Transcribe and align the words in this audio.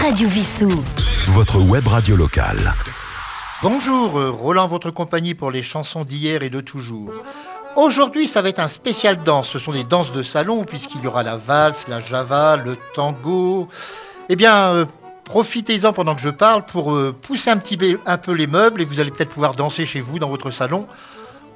Radio 0.00 0.28
Vissou. 0.28 0.70
Votre 1.26 1.60
web 1.60 1.86
radio 1.86 2.16
locale. 2.16 2.72
Bonjour, 3.62 4.18
euh, 4.18 4.30
Roland, 4.30 4.66
votre 4.66 4.90
compagnie 4.90 5.34
pour 5.34 5.50
les 5.50 5.62
chansons 5.62 6.04
d'hier 6.04 6.42
et 6.42 6.48
de 6.48 6.62
toujours. 6.62 7.12
Aujourd'hui, 7.76 8.26
ça 8.26 8.40
va 8.40 8.48
être 8.48 8.60
un 8.60 8.68
spécial 8.68 9.22
danse. 9.22 9.50
Ce 9.50 9.58
sont 9.58 9.72
des 9.72 9.84
danses 9.84 10.12
de 10.12 10.22
salon, 10.22 10.64
puisqu'il 10.64 11.02
y 11.02 11.06
aura 11.06 11.22
la 11.22 11.36
valse, 11.36 11.86
la 11.86 12.00
java, 12.00 12.56
le 12.56 12.78
tango. 12.94 13.68
Eh 14.30 14.36
bien, 14.36 14.72
euh, 14.72 14.86
profitez-en 15.24 15.92
pendant 15.92 16.14
que 16.14 16.22
je 16.22 16.30
parle 16.30 16.64
pour 16.64 16.94
euh, 16.94 17.12
pousser 17.12 17.50
un 17.50 17.58
petit 17.58 17.78
un 18.06 18.18
peu 18.18 18.32
les 18.32 18.46
meubles 18.46 18.80
et 18.80 18.86
vous 18.86 19.00
allez 19.00 19.10
peut-être 19.10 19.30
pouvoir 19.30 19.54
danser 19.54 19.84
chez 19.84 20.00
vous 20.00 20.18
dans 20.18 20.30
votre 20.30 20.50
salon 20.50 20.86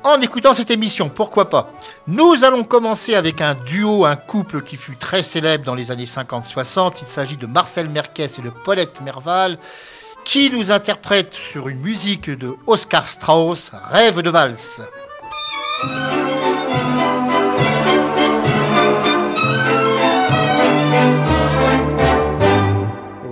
en 0.05 0.21
écoutant 0.21 0.53
cette 0.53 0.71
émission, 0.71 1.09
pourquoi 1.09 1.49
pas. 1.49 1.73
Nous 2.07 2.45
allons 2.45 2.63
commencer 2.63 3.15
avec 3.15 3.41
un 3.41 3.55
duo, 3.55 4.05
un 4.05 4.17
couple 4.17 4.63
qui 4.63 4.77
fut 4.77 4.97
très 4.97 5.23
célèbre 5.23 5.65
dans 5.65 5.75
les 5.75 5.91
années 5.91 6.05
50-60. 6.05 6.99
Il 7.01 7.07
s'agit 7.07 7.39
de 7.39 7.47
Marcel 7.47 7.89
Merquès 7.89 8.39
et 8.39 8.43
de 8.43 8.51
Paulette 8.51 9.01
Merval, 9.01 9.59
qui 10.25 10.51
nous 10.51 10.71
interprètent 10.71 11.35
sur 11.35 11.69
une 11.69 11.81
musique 11.81 12.31
de 12.31 12.55
Oscar 12.67 13.09
Strauss, 13.09 13.73
Rêve 13.91 14.21
de 14.21 14.31
valse. 14.31 14.83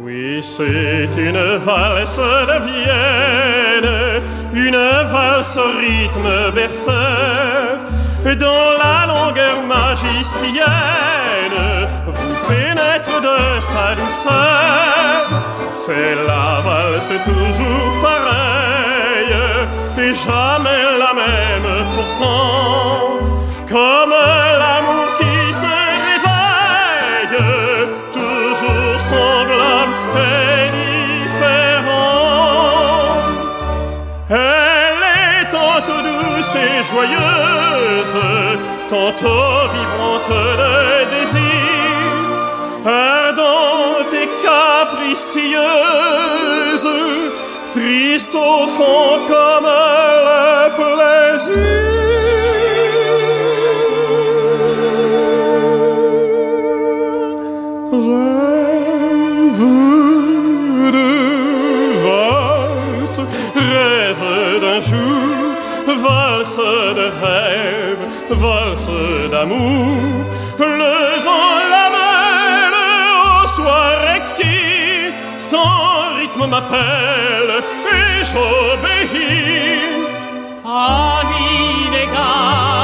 Oui, 0.03 0.43
c'est 0.43 1.09
une 1.17 1.57
valse 1.59 2.17
de 2.17 2.65
Vienne, 2.65 4.23
une 4.55 4.77
valse 5.13 5.59
rythme 5.59 6.53
berceur, 6.55 7.79
dans 8.25 8.73
la 8.83 9.07
longueur 9.07 9.63
magicienne, 9.67 10.67
vous 12.07 12.35
pénètre 12.49 13.21
de 13.21 13.61
sa 13.61 13.95
douceur. 13.95 15.23
C'est 15.71 16.15
la 16.27 16.61
valse 16.65 17.13
toujours 17.25 17.93
pareille, 18.03 19.37
et 19.99 20.15
jamais 20.15 20.83
la 20.99 21.13
même 21.15 21.73
pourtant, 21.95 23.19
comme 23.69 24.15
joyeuse, 36.91 38.19
tantôt 38.91 39.69
vibrante 39.73 40.31
de 40.31 41.05
désir, 41.15 41.43
ardente 42.85 44.13
et 44.23 44.31
capricieuse, 44.43 45.49
triste 47.73 48.35
au 48.35 48.67
fond 48.69 49.21
comme 49.29 49.67
le 49.67 50.41
plaisir. 50.77 52.12
Valse 68.31 68.91
d'amour, 69.31 69.97
levant 70.59 71.57
la 71.75 71.87
main 71.97 73.43
au 73.43 73.47
soir 73.47 73.93
exquis, 74.17 75.13
son 75.39 75.59
rythme 76.19 76.47
m'appelle 76.47 77.63
et 77.93 78.25
j'obéis. 78.25 79.81
Amis, 80.65 81.91
les 81.93 82.07
gardes 82.15 82.82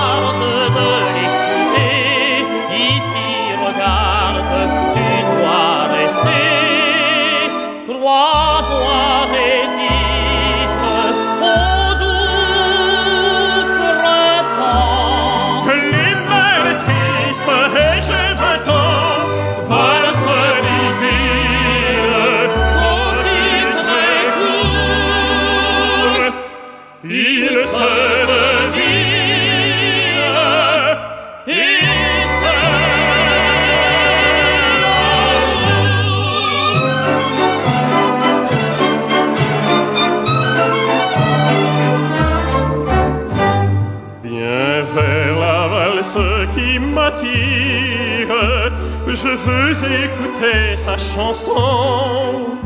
je 49.23 49.29
veux 49.29 49.73
écouter 50.05 50.77
sa 50.77 50.97
chanson. 50.97 52.59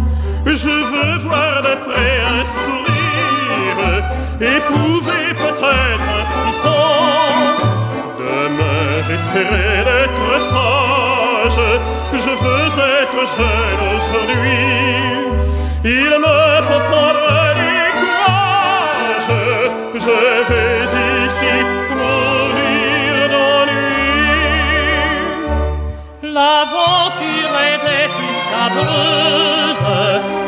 Je 0.44 0.68
veux 0.68 1.18
voir 1.18 1.62
de 1.62 1.74
près 1.86 2.16
un 2.36 2.44
sourire, 2.44 3.80
éprouver 4.40 5.26
peut-être 5.44 6.08
un 6.20 6.24
frisson. 6.32 6.84
Demain 8.18 9.02
j'essaierai 9.08 9.84
d'être 9.88 10.42
sage, 10.42 11.60
je 12.12 12.32
veux 12.42 12.68
être 13.02 13.20
jeune 13.36 13.82
aujourd'hui. 13.94 14.62
Il 15.84 16.12
me 16.26 16.62
faut 16.66 16.84
prendre 16.90 17.28
du 17.60 17.76
courage, 18.00 19.30
je 19.94 20.52
vais 20.52 20.71
L'aventure 26.42 27.54
était 27.74 28.08
plus 28.16 28.36
scabreuse, 28.42 29.86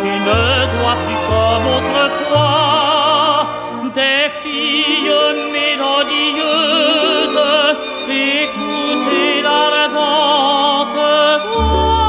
tu 0.02 0.12
ne 0.28 0.42
dois 0.72 0.96
plus 1.04 1.22
comme 1.30 1.66
autrefois 1.76 3.46
des 3.98 4.24
filles 4.42 5.22
mélodieuses 5.56 7.42
écouter 8.10 9.30
l'ardente 9.46 11.02
voix. 11.46 12.04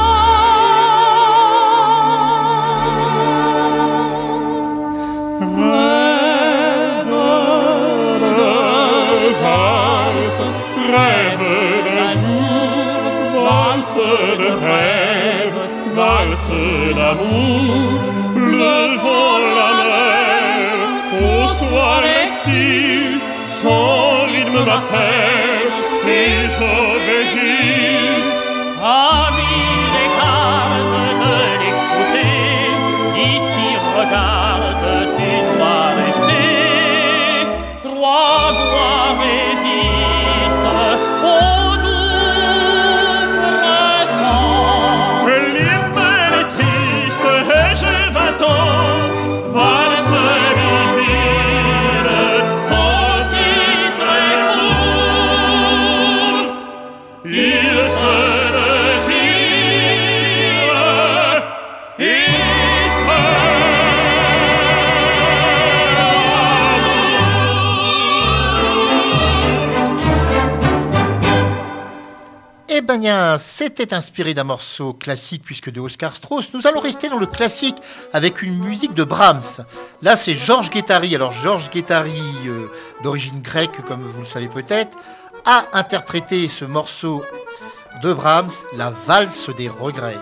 Rêve 5.58 7.14
de 8.38 8.52
valse, 9.42 10.42
rêve 10.92 11.46
d'un 11.86 12.12
jour, 12.22 12.45
valse 13.46 14.06
de 14.42 14.50
rêve, 14.66 15.58
valse 16.00 16.60
d'amour, 16.98 18.00
levant 18.60 19.38
la 19.58 19.70
mer 19.80 20.72
au 21.28 21.48
soir 21.60 22.00
exquis, 22.24 23.20
son 23.46 24.24
rythme 24.32 24.58
m'appelle 24.68 25.74
et 26.18 26.36
j'obéis. 26.54 28.24
Amis, 28.82 29.74
les 29.94 30.08
gardes 30.18 31.04
de 31.24 31.38
l'écouter, 31.62 32.38
ici 33.34 33.68
regarde, 33.96 34.35
S'était 73.38 73.94
inspiré 73.94 74.32
d'un 74.32 74.44
morceau 74.44 74.92
classique 74.92 75.42
puisque 75.44 75.72
de 75.72 75.80
Oscar 75.80 76.14
Strauss, 76.14 76.50
nous 76.54 76.68
allons 76.68 76.78
rester 76.78 77.08
dans 77.08 77.18
le 77.18 77.26
classique 77.26 77.74
avec 78.12 78.42
une 78.42 78.58
musique 78.58 78.94
de 78.94 79.02
Brahms. 79.02 79.64
Là, 80.02 80.14
c'est 80.14 80.36
Georges 80.36 80.70
Guettari. 80.70 81.12
Alors, 81.16 81.32
Georges 81.32 81.68
Guettari, 81.68 82.22
euh, 82.46 82.66
d'origine 83.02 83.42
grecque, 83.42 83.84
comme 83.88 84.02
vous 84.02 84.20
le 84.20 84.26
savez 84.26 84.46
peut-être, 84.46 84.96
a 85.44 85.64
interprété 85.72 86.46
ce 86.46 86.64
morceau 86.64 87.24
de 88.04 88.12
Brahms, 88.12 88.50
la 88.76 88.90
valse 88.90 89.50
des 89.56 89.68
regrets. 89.68 90.18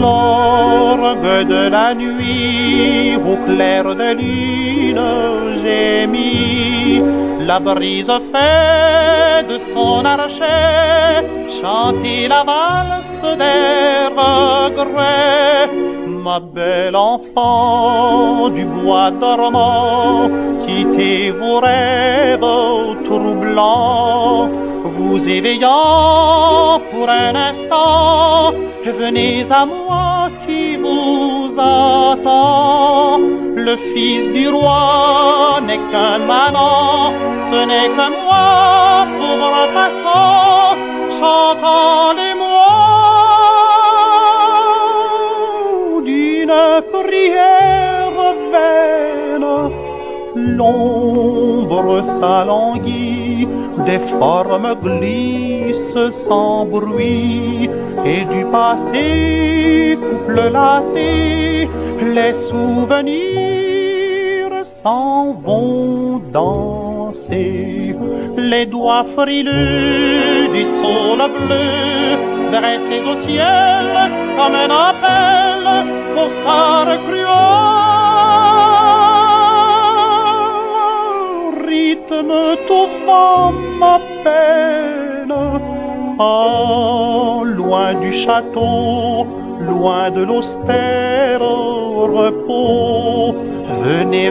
L'orgue 0.00 1.46
de 1.46 1.68
la 1.68 1.94
nuit, 1.94 3.14
au 3.16 3.36
clair 3.44 3.84
de 3.94 4.14
lune, 4.14 5.62
j'ai 5.62 6.06
mis 6.06 6.69
la 7.46 7.58
brise 7.58 8.12
fait 8.32 9.46
de 9.48 9.58
son 9.72 10.04
archet, 10.04 11.24
chanter 11.60 12.28
la 12.28 12.42
valse 12.44 13.22
des 13.42 14.08
regrets. 14.20 15.70
Ma 16.24 16.38
belle 16.40 16.96
enfant 16.96 18.48
du 18.50 18.64
bois 18.64 19.10
dormant, 19.10 20.28
quittez 20.66 21.30
vos 21.30 21.60
rêves 21.60 22.40
troublants 23.04 24.48
vous 25.00 25.28
éveillant 25.28 26.80
pour 26.90 27.08
un 27.08 27.34
instant, 27.34 28.52
venez 28.84 29.44
à 29.50 29.66
moi 29.66 30.30
qui 30.46 30.76
vous 30.76 31.52
attend. 31.58 33.18
Le 33.66 33.76
fils 33.92 34.28
du 34.28 34.48
roi 34.48 35.29
n'est 35.66 35.84
qu'un 35.90 36.18
manant, 36.18 37.12
ce 37.50 37.58
n'est 37.70 37.90
que 37.96 38.08
moi, 38.24 39.06
pauvre 39.18 39.62
passant, 39.74 40.76
chantant 41.18 42.12
les 42.20 42.34
mots 42.40 42.80
d'une 46.02 46.58
prière 46.94 48.18
vaine. 48.52 49.50
L'ombre 50.56 52.02
s'alanguit 52.02 53.48
des 53.86 54.00
formes 54.18 54.74
glissent 54.82 56.10
sans 56.26 56.64
bruit 56.66 57.70
et 58.04 58.24
du 58.24 58.44
passé 58.46 59.98
couple 60.00 60.40
lassé 60.52 61.68
les 62.14 62.34
souvenirs 62.34 63.29
s'en 64.82 65.34
vont 65.46 66.20
danser 66.32 67.94
les 68.36 68.66
doigts 68.66 69.06
frileux 69.16 70.48
du 70.56 70.64
sol 70.80 71.18
bleu 71.44 72.50
dressés 72.54 73.02
au 73.12 73.16
ciel 73.26 73.86
comme 74.36 74.56
un 74.64 74.70
appel 74.88 75.62
au 76.22 76.28
sort 76.42 76.90
rythme 81.68 82.34
tout 82.68 82.92
ma 83.78 83.96
peine. 84.24 85.34
Ah, 86.18 87.40
loin 87.44 87.94
du 87.94 88.12
château, 88.22 89.26
loin 89.60 90.10
de 90.10 90.22
l'austère 90.22 91.40
repos. 91.40 92.79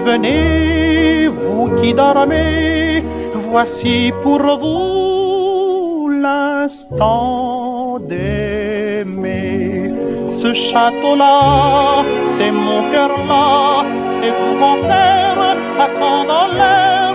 Venez, 0.06 1.28
vous 1.28 1.76
qui 1.82 1.94
dormez, 1.94 3.04
voici 3.52 4.12
pour 4.24 4.42
vous 4.58 6.10
l'instant 6.10 8.00
d'aimer. 8.00 9.92
Ce 10.28 10.54
château-là, 10.54 12.04
c'est 12.30 12.52
mon 12.52 12.90
cœur-là, 12.92 13.84
c'est 14.22 14.32
vos 14.32 14.56
concerts 14.60 15.58
passant 15.78 16.24
dans 16.26 16.48
l'air, 16.58 17.14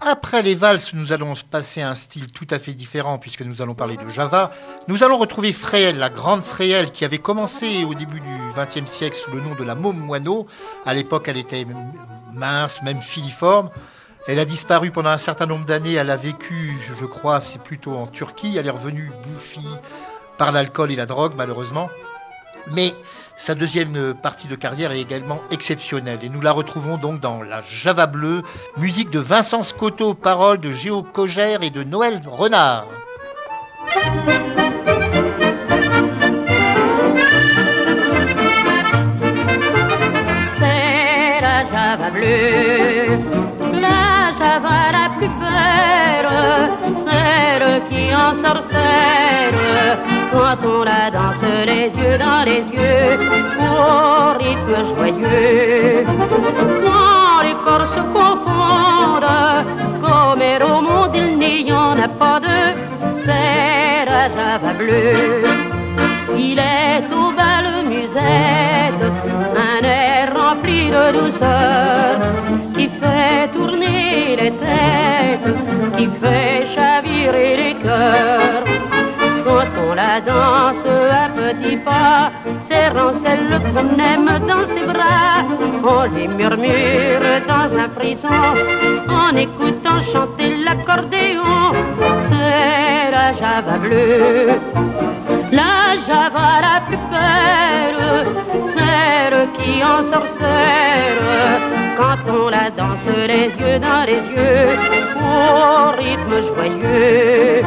Après 0.00 0.42
les 0.42 0.56
valses, 0.56 0.92
nous 0.92 1.12
allons 1.12 1.34
passer 1.48 1.82
à 1.82 1.90
un 1.90 1.94
style 1.94 2.32
tout 2.32 2.48
à 2.50 2.58
fait 2.58 2.74
différent 2.74 3.18
puisque 3.18 3.42
nous 3.42 3.62
allons 3.62 3.76
parler 3.76 3.96
de 3.96 4.08
Java. 4.08 4.50
Nous 4.88 5.04
allons 5.04 5.18
retrouver 5.18 5.52
Fréhel, 5.52 5.98
la 5.98 6.10
grande 6.10 6.42
Fréhel 6.42 6.90
qui 6.90 7.04
avait 7.04 7.18
commencé 7.18 7.84
au 7.84 7.94
début 7.94 8.18
du 8.18 8.38
XXe 8.56 8.90
siècle 8.90 9.16
sous 9.16 9.30
le 9.30 9.40
nom 9.40 9.54
de 9.54 9.62
la 9.62 9.76
Môme 9.76 9.98
Moineau. 9.98 10.48
À 10.84 10.94
l'époque, 10.94 11.28
elle 11.28 11.36
était 11.36 11.64
mince, 12.34 12.82
même 12.82 13.02
filiforme. 13.02 13.70
Elle 14.28 14.38
a 14.38 14.44
disparu 14.44 14.90
pendant 14.90 15.08
un 15.08 15.16
certain 15.16 15.46
nombre 15.46 15.64
d'années. 15.64 15.94
Elle 15.94 16.10
a 16.10 16.16
vécu, 16.16 16.76
je 17.00 17.06
crois, 17.06 17.40
c'est 17.40 17.62
plutôt 17.62 17.96
en 17.96 18.06
Turquie. 18.06 18.58
Elle 18.58 18.66
est 18.66 18.70
revenue 18.70 19.10
bouffie 19.22 19.66
par 20.36 20.52
l'alcool 20.52 20.92
et 20.92 20.96
la 20.96 21.06
drogue, 21.06 21.32
malheureusement. 21.34 21.88
Mais 22.70 22.92
sa 23.38 23.54
deuxième 23.54 24.12
partie 24.12 24.46
de 24.46 24.54
carrière 24.54 24.92
est 24.92 25.00
également 25.00 25.40
exceptionnelle. 25.50 26.18
Et 26.22 26.28
nous 26.28 26.42
la 26.42 26.52
retrouvons 26.52 26.98
donc 26.98 27.20
dans 27.20 27.42
La 27.42 27.62
Java 27.62 28.06
Bleue, 28.06 28.42
musique 28.76 29.08
de 29.08 29.18
Vincent 29.18 29.62
Scotto, 29.62 30.12
paroles 30.12 30.60
de 30.60 30.72
Géo 30.72 31.02
Cogère 31.02 31.62
et 31.62 31.70
de 31.70 31.82
Noël 31.82 32.20
Renard. 32.26 32.84
C'est 40.58 41.40
la 41.40 41.70
Java 41.72 42.10
Bleue 42.10 42.77
belle, 45.42 46.30
celle 47.06 47.82
qui 47.88 48.04
en 48.14 48.34
sorcelle, 48.44 49.98
quand 50.32 50.60
on 50.64 50.82
la 50.84 51.10
danse 51.10 51.42
les 51.66 51.88
yeux 52.00 52.18
dans 52.18 52.42
les 52.44 52.62
yeux, 52.76 53.18
au 53.60 54.38
rythme 54.38 54.76
joyeux? 54.94 56.04
Quand 56.84 57.42
les 57.46 57.56
corps 57.64 57.88
se 57.96 58.02
confondent, 58.16 59.34
comme 60.02 60.42
au 60.70 60.80
monde 60.80 61.14
il 61.14 61.38
n'y 61.38 61.72
en 61.72 61.98
a 61.98 62.08
pas 62.08 62.40
deux, 62.40 62.70
c'est 63.24 64.04
la 64.10 64.28
java 64.34 64.72
bleue. 64.78 65.44
Il 66.36 66.58
est 66.58 67.04
au 67.12 67.32
bal 67.38 67.66
musette, 67.88 69.04
un 69.66 69.84
air 69.84 70.26
rempli 70.36 70.90
de 70.90 71.04
douceur, 71.18 72.16
fait 73.00 73.48
tourner 73.52 74.36
les 74.40 74.52
têtes, 74.62 75.54
qui 75.96 76.06
fait 76.20 76.66
chavirer 76.74 77.56
les 77.56 77.74
cœurs. 77.82 78.64
Quand 79.44 79.70
on 79.88 79.94
la 79.94 80.20
danse 80.20 80.84
à 81.22 81.28
petits 81.38 81.76
pas, 81.76 82.30
serrant 82.68 83.14
celle 83.24 83.60
qu'on 83.72 83.98
aime 83.98 84.30
dans 84.46 84.66
ses 84.74 84.84
bras, 84.92 85.44
on 85.82 86.02
les 86.14 86.28
murmure 86.28 87.28
dans 87.46 87.70
un 87.82 87.88
frisson, 87.96 88.28
en 89.08 89.34
écoutant 89.36 90.00
chanter 90.12 90.56
l'accordéon, 90.64 91.72
la 93.18 93.32
java 93.40 93.76
bleue. 93.84 94.60
La 95.58 95.76
java 96.06 96.48
la 96.66 96.76
plus 96.86 97.04
belle, 97.12 98.04
celle 98.74 99.40
qui 99.56 99.72
en 99.92 100.00
sorcelle, 100.12 101.24
quand 101.98 102.22
on 102.38 102.46
la 102.56 102.66
danse 102.78 103.08
les 103.32 103.48
yeux 103.60 103.78
dans 103.88 104.02
les 104.10 104.22
yeux, 104.34 104.70
au 105.30 105.90
rythme 106.02 106.36
joyeux. 106.48 107.62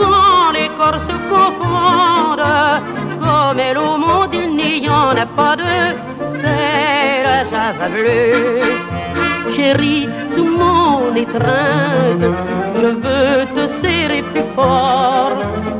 Quand 0.00 0.46
les 0.58 0.70
corps 0.78 1.02
se 1.08 1.16
confondent, 1.32 2.52
comme 3.22 3.58
elle 3.66 3.78
au 3.78 3.96
monde 4.06 4.34
il 4.42 4.50
n'y 4.56 4.88
en 4.88 5.14
a 5.24 5.28
pas 5.38 5.54
deux, 5.62 5.88
c'est 6.40 7.22
la 7.28 7.38
java 7.50 7.88
bleue 7.94 8.88
chérie, 9.58 10.08
sous 10.34 10.44
mon 10.44 11.14
étreinte, 11.14 12.26
je 12.80 12.88
veux 13.04 13.46
te 13.56 13.64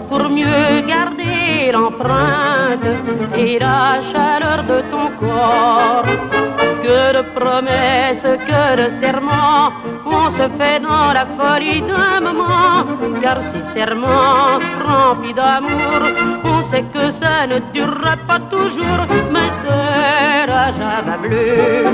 pour 0.09 0.29
mieux 0.29 0.81
garder 0.87 1.73
l'empreinte 1.73 2.89
et 3.37 3.59
la 3.59 4.01
chaleur 4.13 4.65
de 4.65 4.81
ton 4.91 5.07
corps. 5.21 6.58
Que 6.83 7.13
de 7.17 7.23
promesses, 7.39 8.23
que 8.23 8.77
de 8.81 9.01
serments, 9.01 9.73
on 10.07 10.31
se 10.31 10.47
fait 10.59 10.81
dans 10.81 11.13
la 11.13 11.27
folie 11.37 11.83
d'un 11.83 12.21
moment, 12.21 12.85
car 13.23 13.39
ces 13.51 13.65
serments 13.79 14.59
remplis 14.87 15.35
d'amour, 15.35 16.01
on 16.45 16.63
sait 16.71 16.85
que 16.95 17.11
ça 17.21 17.47
ne 17.47 17.59
durera 17.75 18.17
pas 18.29 18.41
toujours, 18.51 19.03
mais 19.33 19.51
c'est 19.61 20.47
la 20.47 20.67
java 20.79 21.17
bleue. 21.23 21.85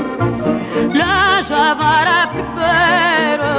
La 0.93 1.43
java 1.49 1.93
la 2.11 2.21
plus 2.31 2.49
belle, 2.59 3.49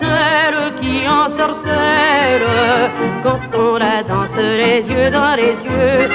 celle 0.00 0.74
qui 0.80 1.06
en 1.06 1.28
sorcelle, 1.40 2.90
quand 3.22 3.42
on 3.58 3.76
la 3.78 4.02
danse 4.02 4.36
les 4.36 4.80
yeux 4.92 5.10
dans 5.10 5.34
les 5.34 5.56
yeux, 5.68 6.08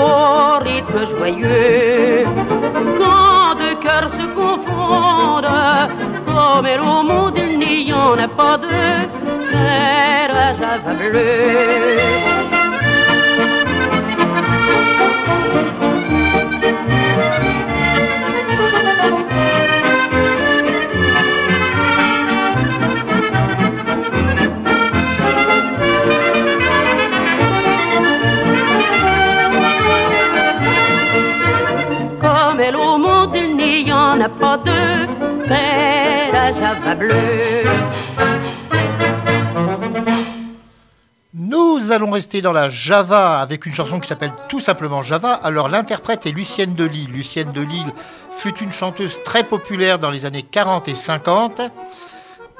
au 0.00 0.58
rythme 0.64 1.00
joyeux. 1.16 2.24
Quand 2.98 3.31
cœurs 3.82 4.12
se 4.12 4.26
confondent, 4.34 5.48
comme 6.26 6.66
elle 6.66 6.80
au 6.80 7.02
monde 7.02 7.36
il 7.36 7.58
n'y 7.58 7.92
en 7.92 8.16
a 8.18 8.28
pas 8.28 8.56
deux, 8.58 8.68
c'est 9.50 10.28
la 10.32 10.54
java 10.58 10.94
bleue. 10.94 11.92
Nous 41.34 41.90
allons 41.90 42.10
rester 42.10 42.42
dans 42.42 42.52
la 42.52 42.68
Java 42.68 43.40
avec 43.40 43.66
une 43.66 43.72
chanson 43.72 44.00
qui 44.00 44.08
s'appelle 44.08 44.32
tout 44.48 44.60
simplement 44.60 45.02
Java. 45.02 45.32
Alors 45.32 45.68
l'interprète 45.68 46.26
est 46.26 46.32
Lucienne 46.32 46.74
de 46.74 46.84
Lille. 46.84 47.10
Lucienne 47.10 47.52
de 47.52 47.62
Lille 47.62 47.92
fut 48.30 48.56
une 48.58 48.72
chanteuse 48.72 49.18
très 49.24 49.44
populaire 49.44 49.98
dans 49.98 50.10
les 50.10 50.24
années 50.24 50.42
40 50.42 50.88
et 50.88 50.94
50. 50.94 51.60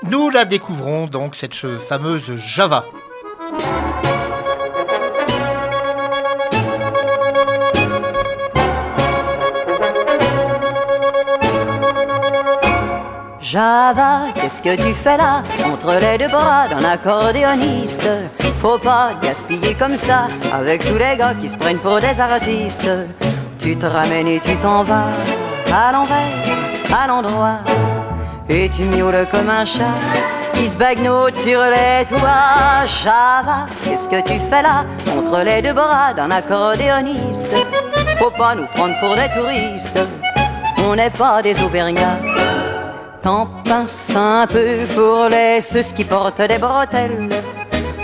Nous 0.05 0.31
la 0.31 0.45
découvrons 0.45 1.07
donc, 1.07 1.37
cette 1.37 1.55
fameuse 1.55 2.37
Java. 2.37 2.85
Java, 13.53 14.33
qu'est-ce 14.35 14.63
que 14.63 14.75
tu 14.77 14.95
fais 14.95 15.19
là? 15.19 15.43
Entre 15.67 16.01
les 16.01 16.17
deux 16.17 16.29
bras 16.29 16.69
d'un 16.69 16.83
accordéoniste. 16.83 18.09
Faut 18.63 18.79
pas 18.79 19.11
gaspiller 19.23 19.75
comme 19.75 19.99
ça 19.99 20.29
Avec 20.51 20.83
tous 20.89 20.97
les 20.97 21.19
gars 21.19 21.35
qui 21.39 21.51
se 21.51 21.59
prennent 21.59 21.81
pour 21.81 22.01
des 22.01 22.19
artistes. 22.19 22.89
Tu 23.59 23.77
te 23.77 23.85
ramènes 23.85 24.29
et 24.29 24.41
tu 24.41 24.57
t'en 24.57 24.85
vas 24.85 25.11
À 25.71 25.93
l'envers, 25.93 26.97
à 26.99 27.07
l'endroit. 27.07 27.59
Et 28.49 28.71
tu 28.71 28.85
miaules 28.85 29.29
comme 29.31 29.51
un 29.51 29.67
chat 29.67 29.99
Qui 30.55 30.69
se 30.69 30.79
bagnote 30.79 31.37
sur 31.37 31.61
les 31.61 32.07
toits. 32.07 32.87
Java, 32.87 33.67
qu'est-ce 33.85 34.09
que 34.09 34.23
tu 34.23 34.39
fais 34.49 34.63
là? 34.63 34.87
Entre 35.15 35.43
les 35.45 35.61
deux 35.61 35.75
bras 35.75 36.15
d'un 36.17 36.31
accordéoniste. 36.31 37.55
Faut 38.17 38.31
pas 38.31 38.55
nous 38.55 38.67
prendre 38.75 38.99
pour 38.99 39.15
des 39.15 39.29
touristes. 39.39 40.01
On 40.79 40.97
n'est 40.97 41.11
pas 41.11 41.43
des 41.43 41.63
Auvergnats 41.63 42.17
T'en 43.23 43.47
pinces 43.65 44.11
un 44.17 44.49
peu 44.49 44.79
pour 44.97 45.29
les 45.29 45.61
ceux 45.61 45.83
qui 45.83 46.05
portent 46.05 46.41
des 46.43 46.59
bretelles. 46.59 47.29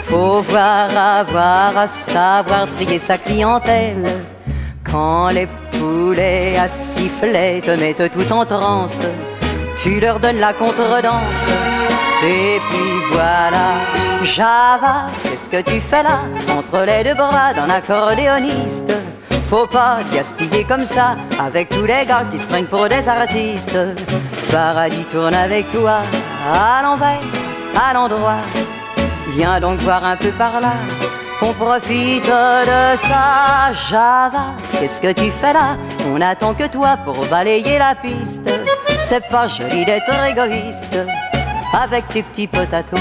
Faut 0.04 0.42
voir, 0.42 0.96
avoir 0.96 1.76
à 1.76 1.86
savoir 1.88 2.68
trier 2.76 3.00
sa 3.00 3.18
clientèle. 3.18 4.06
Quand 4.88 5.30
les 5.30 5.48
poulets 5.72 6.56
à 6.56 6.68
siffler 6.68 7.60
te 7.66 7.72
mettent 7.72 8.12
tout 8.12 8.32
en 8.32 8.46
transe, 8.46 9.02
tu 9.82 9.98
leur 9.98 10.20
donnes 10.20 10.38
la 10.38 10.52
contredanse. 10.52 11.46
Et 12.24 12.60
puis 12.70 13.12
voilà, 13.12 13.74
Java, 14.22 15.06
qu'est-ce 15.22 15.48
que 15.48 15.60
tu 15.62 15.80
fais 15.80 16.04
là? 16.04 16.20
Entre 16.56 16.84
les 16.84 17.02
deux 17.02 17.14
bras 17.14 17.52
d'un 17.54 17.68
accordéoniste? 17.68 18.92
Faut 19.48 19.66
pas 19.66 20.00
gaspiller 20.12 20.64
comme 20.64 20.84
ça 20.84 21.16
avec 21.40 21.70
tous 21.70 21.86
les 21.86 22.04
gars 22.04 22.24
qui 22.30 22.36
se 22.36 22.46
prennent 22.46 22.66
pour 22.66 22.86
des 22.86 23.08
artistes. 23.08 23.78
Paradis 24.52 25.04
tourne 25.10 25.32
avec 25.32 25.70
toi 25.70 26.02
à 26.52 26.82
l'envers, 26.82 27.20
à 27.74 27.94
l'endroit. 27.94 28.42
Viens 29.28 29.58
donc 29.58 29.78
voir 29.80 30.04
un 30.04 30.16
peu 30.16 30.30
par 30.32 30.60
là, 30.60 30.74
qu'on 31.40 31.54
profite 31.54 32.24
de 32.24 32.96
ça. 32.96 33.72
Java, 33.88 34.52
qu'est-ce 34.72 35.00
que 35.00 35.12
tu 35.12 35.30
fais 35.40 35.54
là? 35.54 35.76
On 36.12 36.20
attend 36.20 36.52
que 36.52 36.66
toi 36.66 36.98
pour 37.04 37.24
balayer 37.26 37.78
la 37.78 37.94
piste. 37.94 38.50
C'est 39.02 39.26
pas 39.30 39.46
joli 39.46 39.86
d'être 39.86 40.12
égoïste 40.28 40.98
avec 41.72 42.06
tes 42.08 42.22
petits 42.22 42.48
potes 42.48 42.74
à 42.74 42.82
toi. 42.82 43.00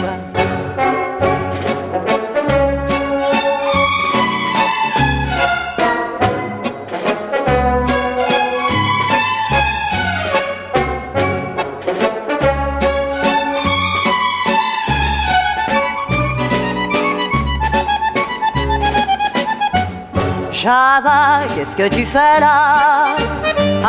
Java, 20.57 21.41
qu'est-ce 21.53 21.75
que 21.75 21.87
tu 21.87 22.03
fais 22.03 22.39
là? 22.39 23.15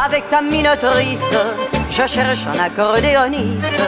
Avec 0.05 0.29
ta 0.29 0.43
mine 0.43 0.69
je 1.89 2.07
cherche 2.07 2.47
un 2.47 2.59
accordéoniste 2.59 3.81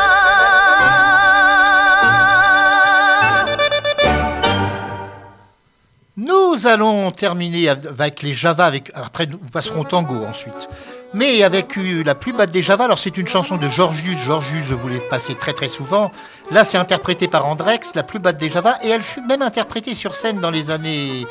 Nous 6.18 6.66
allons 6.66 7.12
terminer 7.12 7.70
avec 7.70 8.24
les 8.24 8.34
Java, 8.34 8.72
après 8.96 9.28
nous 9.28 9.38
passerons 9.38 9.82
au 9.82 9.84
tango 9.84 10.26
ensuite. 10.26 10.68
Mais 11.14 11.44
avec 11.44 11.76
la 11.78 12.16
plus 12.16 12.34
batte 12.34 12.50
des 12.50 12.64
Java, 12.64 12.86
alors 12.86 12.98
c'est 12.98 13.18
une 13.18 13.28
chanson 13.28 13.58
de 13.58 13.70
Georgius, 13.70 14.18
Georgius 14.18 14.64
je 14.64 14.74
voulais 14.74 15.00
passer 15.10 15.36
très 15.36 15.54
très 15.54 15.68
souvent. 15.68 16.12
Là 16.50 16.64
c'est 16.64 16.78
interprété 16.78 17.28
par 17.28 17.46
Andrex, 17.46 17.94
la 17.94 18.02
plus 18.04 18.20
batte 18.20 18.38
des 18.38 18.50
Java, 18.50 18.78
et 18.82 18.90
elle 18.90 19.04
fut 19.04 19.22
même 19.22 19.44
interprétée 19.44 19.94
sur 19.94 20.16
scène 20.16 20.40
dans 20.40 20.50
les 20.50 20.72
années 20.72 21.28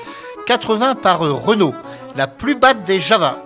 80 0.46 0.94
par 0.96 1.24
euh, 1.24 1.32
Renault, 1.32 1.74
la 2.14 2.28
plus 2.28 2.54
batte 2.54 2.84
des 2.84 3.00
Java. 3.00 3.42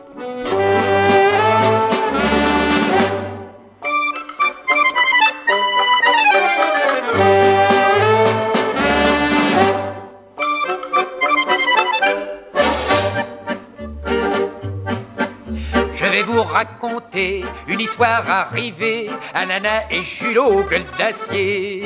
Vous 16.36 16.42
raconter 16.42 17.46
une 17.66 17.80
histoire 17.80 18.28
arrivée 18.28 19.08
à 19.32 19.44
et 19.90 20.02
Julot, 20.02 20.64
gueule 20.70 20.84
d'acier. 20.98 21.82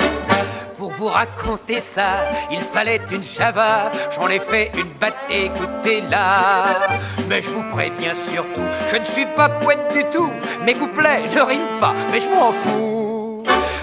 Pour 0.76 0.90
vous 0.90 1.06
raconter 1.06 1.80
ça, 1.80 2.24
il 2.50 2.58
fallait 2.58 3.00
une 3.12 3.22
java. 3.22 3.92
J'en 4.12 4.26
ai 4.26 4.40
fait 4.40 4.72
une 4.74 4.92
batte, 5.00 5.14
écoutez-la. 5.30 6.88
Mais 7.28 7.42
je 7.42 7.50
vous 7.50 7.62
préviens 7.70 8.16
surtout, 8.32 8.66
je 8.90 8.96
ne 8.96 9.04
suis 9.04 9.26
pas 9.36 9.50
poète 9.50 9.92
du 9.92 10.02
tout. 10.10 10.32
Mes 10.64 10.74
couplets 10.74 11.28
ne 11.32 11.42
riment 11.42 11.78
pas, 11.78 11.94
mais 12.10 12.18
je 12.18 12.28
m'en 12.28 12.50
fous. 12.50 12.99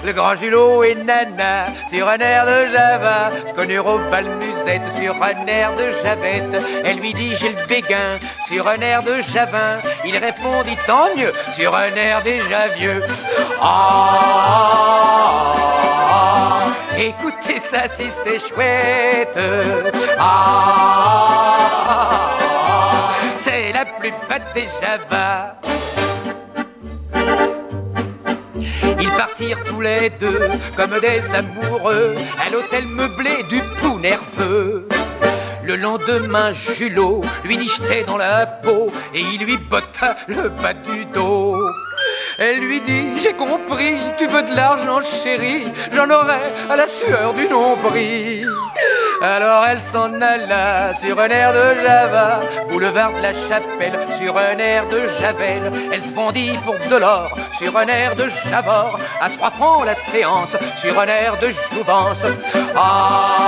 Le 0.04 0.12
grand 0.12 0.34
Julot 0.34 0.84
et 0.84 0.94
Nana 0.94 1.66
sur 1.90 2.08
un 2.08 2.18
air 2.18 2.46
de 2.46 2.66
Java 2.72 3.32
se 3.44 3.52
connurent 3.52 3.86
au 3.86 3.98
bal 4.10 4.26
sur 4.90 5.14
un 5.22 5.46
air 5.46 5.74
de 5.76 5.90
Javette. 6.02 6.62
Elle 6.84 6.98
lui 6.98 7.14
dit 7.14 7.34
j'ai 7.36 7.50
le 7.50 7.66
béguin 7.66 8.18
sur 8.46 8.68
un 8.68 8.78
air 8.80 9.02
de 9.02 9.16
Javin. 9.32 9.78
Il 10.04 10.16
répondit 10.16 10.76
tant 10.86 11.14
mieux 11.16 11.32
sur 11.54 11.74
un 11.74 11.94
air 11.94 12.22
déjà 12.22 12.68
vieux. 12.68 13.02
Ah, 13.60 13.88
écoutez 16.98 17.58
ça 17.58 17.88
si 17.88 18.10
c'est 18.10 18.38
chouette. 18.38 19.38
Ah, 20.18 21.48
c'est 23.40 23.72
la 23.72 23.84
plus 23.84 24.12
batte 24.28 24.54
des 24.54 24.68
Javas. 24.80 25.54
Ils 29.00 29.10
partirent 29.10 29.62
tous 29.64 29.80
les 29.80 30.10
deux 30.10 30.48
comme 30.76 30.98
des 31.00 31.34
amoureux 31.34 32.16
à 32.44 32.50
l'hôtel 32.50 32.86
meublé 32.86 33.42
du 33.48 33.60
tout 33.80 33.98
nerveux. 33.98 34.88
Le 35.62 35.76
lendemain, 35.76 36.52
Julot 36.52 37.22
lui 37.44 37.58
nichetait 37.58 38.04
dans 38.04 38.16
la 38.16 38.46
peau 38.46 38.90
et 39.14 39.20
il 39.20 39.44
lui 39.44 39.58
botta 39.58 40.16
le 40.26 40.48
bas 40.48 40.72
du 40.72 41.04
dos. 41.06 41.60
Elle 42.38 42.60
lui 42.60 42.80
dit, 42.80 43.20
j'ai 43.20 43.34
compris, 43.34 43.96
tu 44.16 44.26
veux 44.28 44.44
de 44.44 44.54
l'argent 44.54 45.00
chérie, 45.02 45.66
j'en 45.92 46.08
aurai 46.08 46.52
à 46.70 46.76
la 46.76 46.88
sueur 46.88 47.34
du 47.34 47.48
nombril. 47.48 48.46
Alors 49.20 49.66
elle 49.66 49.80
s'en 49.80 50.20
alla 50.20 50.94
sur 50.94 51.18
un 51.18 51.28
air 51.28 51.52
de 51.52 51.80
Java, 51.82 52.40
boulevard 52.70 53.12
de 53.14 53.22
la 53.22 53.32
Chapelle, 53.32 53.98
sur 54.16 54.36
un 54.38 54.56
air 54.58 54.86
de 54.88 55.08
Javel. 55.20 55.72
Elle 55.92 56.02
se 56.02 56.14
vendit 56.14 56.56
pour 56.64 56.76
de 56.88 56.96
l'or 56.96 57.36
sur 57.58 57.76
un 57.76 57.86
air 57.88 58.14
de 58.14 58.28
Javor, 58.28 59.00
à 59.20 59.28
trois 59.28 59.50
francs 59.50 59.84
la 59.84 59.96
séance, 59.96 60.56
sur 60.80 60.96
un 61.00 61.06
air 61.06 61.36
de 61.38 61.48
Jouvence. 61.48 62.24
Ah, 62.76 63.40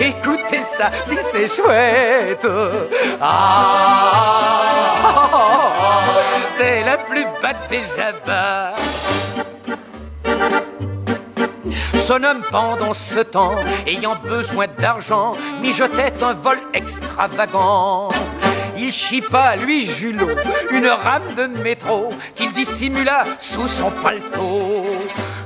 écoutez 0.00 0.64
ça, 0.64 0.90
si 1.06 1.16
c'est 1.30 1.46
chouette. 1.46 2.48
Ah, 3.20 4.62
c'est 6.56 6.82
la 6.82 6.98
plus 6.98 7.26
batte 7.40 7.68
des 7.70 7.82
Javas. 7.96 8.74
Son 12.06 12.22
homme 12.22 12.42
pendant 12.50 12.94
ce 12.94 13.20
temps, 13.20 13.56
ayant 13.86 14.16
besoin 14.16 14.66
d'argent, 14.78 15.34
mijotait 15.60 16.12
un 16.22 16.34
vol 16.34 16.58
extravagant. 16.74 18.10
Il 18.78 18.92
chipa, 18.92 19.56
lui 19.56 19.86
Julot, 19.86 20.28
une 20.70 20.86
rame 20.86 21.34
de 21.36 21.46
métro 21.62 22.10
qu'il 22.34 22.52
dissimula 22.52 23.24
sous 23.38 23.68
son 23.68 23.90
paletot. 23.90 24.84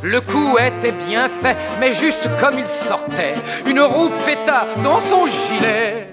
Le 0.03 0.21
coup 0.21 0.59
était 0.59 0.93
bien 1.09 1.29
fait, 1.29 1.57
mais 1.79 1.95
juste 1.95 2.29
comme 2.41 2.59
il 2.59 2.67
sortait, 2.67 3.35
une 3.67 3.81
roue 3.81 4.11
péta 4.27 4.67
dans 4.83 5.01
son 5.03 5.27
gilet. 5.27 6.10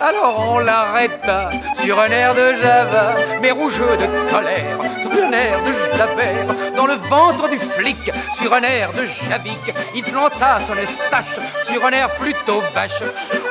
Alors 0.00 0.50
on 0.50 0.58
l'arrêta 0.58 1.50
sur 1.82 1.98
un 1.98 2.08
air 2.08 2.34
de 2.34 2.54
Java, 2.62 3.16
mais 3.40 3.50
rougeeux 3.50 3.96
de 3.96 4.30
colère, 4.30 4.78
un 4.80 5.32
air 5.32 5.62
de 5.62 5.96
Javert, 5.96 6.74
dans 6.74 6.86
le 6.86 6.94
ventre 7.08 7.48
du 7.48 7.58
flic, 7.58 8.10
sur 8.38 8.52
un 8.52 8.62
air 8.62 8.92
de 8.92 9.06
Javic, 9.06 9.74
il 9.94 10.02
planta 10.02 10.58
son 10.66 10.76
estache 10.76 11.40
sur 11.64 11.84
un 11.86 11.90
air 11.90 12.10
plutôt 12.16 12.62
vache. 12.74 13.02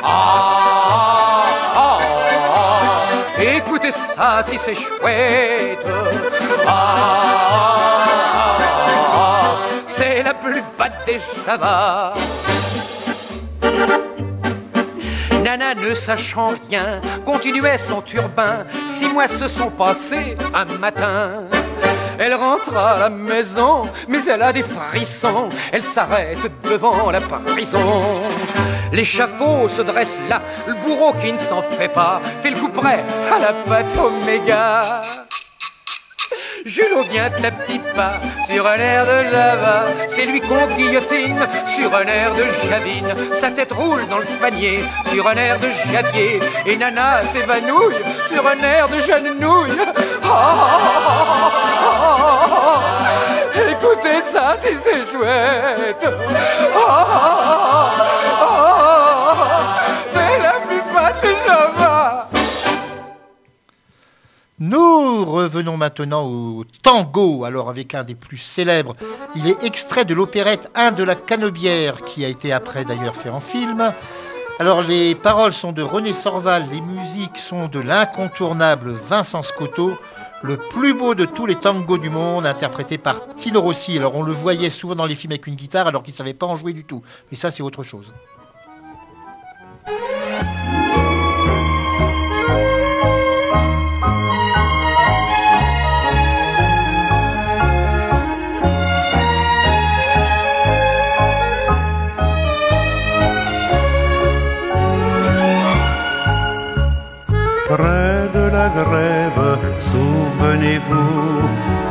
Ah, 0.04 1.46
ah, 1.74 2.00
ah, 2.56 3.42
écoutez 3.42 3.92
ça 3.92 4.44
si 4.48 4.60
c'est 4.60 4.76
chouette. 4.76 5.86
Ah, 6.68 8.06
ah, 9.14 9.56
c'est 9.88 10.22
la 10.22 10.34
plus 10.36 10.64
batte 10.78 11.06
des 11.08 11.20
Javas. 11.46 12.14
Nana, 15.46 15.76
ne 15.76 15.94
sachant 15.94 16.56
rien, 16.68 17.00
continuait 17.24 17.78
son 17.78 18.02
turbin. 18.02 18.66
Six 18.88 19.08
mois 19.10 19.28
se 19.28 19.48
sont 19.48 19.70
passés 19.70 20.36
un 20.56 20.66
matin. 20.80 21.44
Elle 22.18 22.34
rentre 22.34 22.76
à 22.76 22.98
la 22.98 23.10
maison, 23.12 23.88
mais 24.08 24.26
elle 24.26 24.42
a 24.42 24.52
des 24.52 24.64
frissons. 24.64 25.50
Elle 25.72 25.84
s'arrête 25.84 26.52
devant 26.64 27.12
la 27.12 27.22
prison. 27.22 28.24
L'échafaud 28.92 29.70
se 29.70 29.84
dresse 29.84 30.20
là, 30.28 30.42
le 30.66 30.74
bourreau 30.74 31.14
qui 31.14 31.32
ne 31.32 31.38
s'en 31.38 31.62
fait 31.62 31.90
pas 31.90 32.22
fait 32.42 32.50
le 32.50 32.58
coup 32.58 32.70
près 32.70 33.04
à 33.32 33.38
la 33.38 33.54
patte 33.54 33.96
oméga. 34.00 35.04
Julot 36.66 37.04
vient 37.04 37.26
à 37.26 37.52
petits 37.52 37.80
pas 37.96 38.14
sur 38.48 38.66
un 38.66 38.78
air 38.78 39.06
de 39.06 39.32
Java. 39.32 39.86
C'est 40.08 40.26
lui 40.26 40.42
qu'on 40.42 40.66
guillotine 40.76 41.48
sur 41.76 41.96
un 41.96 42.08
air 42.08 42.34
de 42.34 42.44
Javine. 42.68 43.14
Sa 43.40 43.52
tête 43.52 43.72
roule 43.72 44.08
dans 44.08 44.18
le 44.18 44.26
panier 44.42 44.80
sur 45.14 45.28
un 45.28 45.36
air 45.36 45.60
de 45.60 45.70
Javier. 45.92 46.40
Et 46.66 46.76
Nana 46.76 47.22
s'évanouille 47.32 48.02
sur 48.34 48.48
un 48.48 48.58
air 48.64 48.90
de 48.90 49.00
jeune 49.00 49.38
nouille. 49.40 49.78
Ah, 50.24 51.52
écoutez 53.70 54.22
ça 54.24 54.56
si 54.60 54.70
c'est 54.84 55.06
chouette. 55.12 56.08
Nous 64.58 65.26
revenons 65.26 65.76
maintenant 65.76 66.24
au 66.24 66.64
tango, 66.82 67.44
alors 67.44 67.70
avec 67.70 67.94
un 67.94 68.06
des 68.06 68.16
plus 68.16 68.38
célèbres. 68.38 68.96
Il 69.36 69.50
est 69.50 69.66
extrait 69.66 70.06
de 70.06 70.14
l'opérette 70.14 70.72
Un 70.76 70.94
de 70.94 71.04
la 71.04 71.16
Canebière, 71.16 72.06
qui 72.06 72.24
a 72.24 72.30
été 72.30 72.54
après 72.54 72.86
d'ailleurs 72.86 73.18
fait 73.18 73.30
en 73.30 73.42
film. 73.42 73.92
Alors 74.58 74.82
les 74.82 75.14
paroles 75.14 75.52
sont 75.52 75.74
de 75.74 75.82
René 75.82 76.14
Sorval, 76.14 76.68
les 76.72 76.80
musiques 76.80 77.38
sont 77.38 77.68
de 77.68 77.80
l'incontournable 77.80 78.92
Vincent 78.92 79.42
Scotto, 79.42 79.92
le 80.42 80.56
plus 80.56 80.94
beau 80.94 81.16
de 81.16 81.26
tous 81.26 81.46
les 81.46 81.56
tangos 81.56 81.98
du 81.98 82.10
monde, 82.10 82.46
interprété 82.46 82.98
par 82.98 83.36
Tino 83.36 83.60
Rossi. 83.60 83.98
Alors 83.98 84.16
on 84.16 84.24
le 84.24 84.32
voyait 84.32 84.70
souvent 84.70 84.96
dans 84.96 85.06
les 85.06 85.16
films 85.16 85.34
avec 85.34 85.48
une 85.48 85.56
guitare 85.56 85.88
alors 85.88 86.02
qu'il 86.02 86.14
ne 86.14 86.18
savait 86.18 86.34
pas 86.34 86.46
en 86.46 86.56
jouer 86.56 86.72
du 86.72 86.86
tout. 86.86 87.02
Mais 87.30 87.36
ça 87.36 87.52
c'est 87.52 87.62
autre 87.62 87.84
chose. 87.84 88.10
Près 107.78 108.30
de 108.34 108.46
la 108.58 108.70
grève, 108.70 109.46
souvenez-vous 109.80 111.42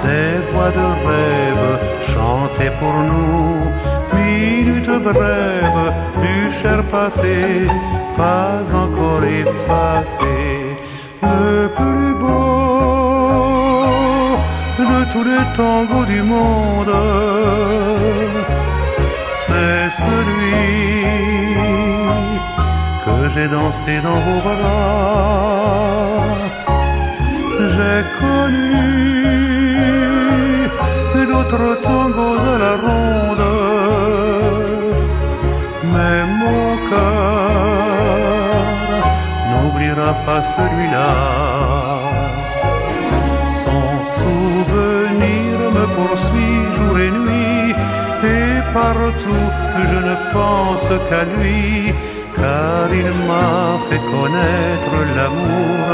des 0.04 0.34
voix 0.50 0.72
de 0.80 0.88
rêve 1.06 1.70
chantées 2.12 2.74
pour 2.80 2.96
nous. 3.10 3.50
Minute 4.14 4.94
brève 5.08 5.82
du 6.24 6.38
cher 6.58 6.80
passé, 6.84 7.66
pas 8.16 8.62
encore 8.82 9.24
effacé. 9.24 10.36
Le 11.22 11.68
plus 11.76 12.12
beau 12.22 13.18
de 14.78 14.98
tous 15.12 15.24
les 15.30 15.44
tangos 15.54 16.06
du 16.06 16.22
monde, 16.22 16.96
c'est 19.46 19.86
celui 20.02 21.43
j'ai 23.34 23.48
dansé 23.48 24.00
dans 24.02 24.20
vos 24.26 24.40
bras. 24.46 25.24
J'ai 27.74 27.98
connu 28.20 28.74
d'autres 31.30 31.70
tangos 31.82 32.38
de 32.48 32.54
la 32.64 32.74
ronde, 32.84 33.46
mais 35.92 36.18
mon 36.42 36.66
cœur 36.90 37.94
n'oubliera 39.50 40.10
pas 40.26 40.42
celui-là. 40.56 41.12
Son 43.64 43.86
souvenir 44.18 45.52
me 45.76 45.84
poursuit 45.96 46.58
jour 46.76 46.96
et 47.06 47.12
nuit, 47.22 47.70
et 48.34 48.54
partout 48.72 49.48
je 49.90 49.98
ne 50.08 50.14
pense 50.32 50.88
qu'à 51.08 51.24
lui 51.34 51.94
car 52.44 52.88
il 53.02 53.10
m'a 53.28 53.56
fait 53.86 54.04
connaître 54.14 54.96
l'amour 55.16 55.86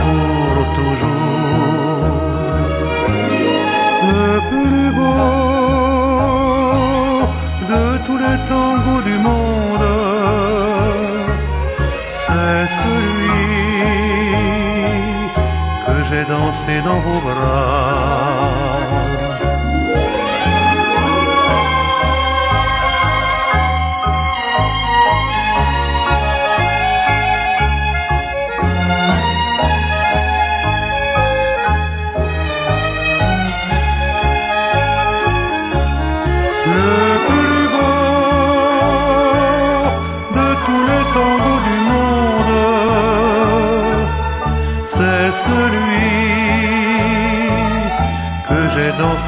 pour 0.00 0.54
toujours. 0.78 2.12
Le 4.12 4.32
plus 4.50 4.86
beau 4.98 5.30
de 7.72 7.82
tous 8.06 8.18
les 8.24 8.38
tangos 8.50 9.02
du 9.10 9.16
monde, 9.28 9.88
c'est 12.24 12.64
celui 12.80 13.40
que 15.86 15.96
j'ai 16.08 16.24
dansé 16.34 16.74
dans 16.88 17.00
vos 17.06 17.20
bras. 17.28 18.85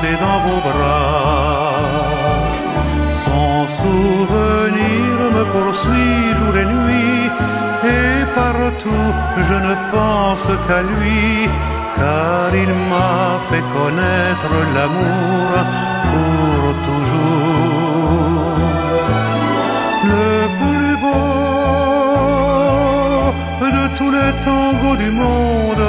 Dans 0.03 0.41
vos 0.47 0.61
bras. 0.61 1.83
Son 3.25 3.67
souvenir 3.81 5.15
me 5.37 5.45
poursuit 5.53 6.37
jour 6.39 6.55
et 6.57 6.69
nuit, 6.77 7.25
et 7.85 8.19
partout 8.35 9.11
je 9.49 9.57
ne 9.67 9.75
pense 9.93 10.49
qu'à 10.67 10.83
lui, 10.83 11.49
car 11.97 12.49
il 12.55 12.73
m'a 12.91 13.23
fait 13.49 13.67
connaître 13.79 14.55
l'amour 14.75 15.49
pour 16.11 16.63
toujours. 16.87 18.57
Le 20.15 20.33
plus 20.61 20.93
beau 21.05 21.29
de 23.77 23.85
tous 23.97 24.11
les 24.11 24.33
tangos 24.45 24.99
du 25.05 25.11
monde, 25.11 25.87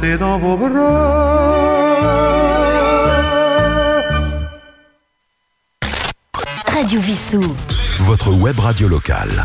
dansé 0.00 0.18
dans 0.18 0.38
vos 0.38 0.56
bras. 0.56 1.88
Radio 6.66 7.00
Vissou. 7.00 7.42
Votre 7.98 8.32
web 8.32 8.58
radio 8.58 8.88
locale. 8.88 9.44